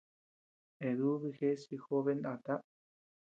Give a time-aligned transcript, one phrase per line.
[0.89, 2.55] Eduviges chi jobe ndata.